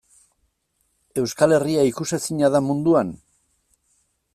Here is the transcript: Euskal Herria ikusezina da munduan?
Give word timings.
Euskal 1.23 1.55
Herria 1.57 1.85
ikusezina 1.91 2.53
da 2.57 2.65
munduan? 2.71 3.17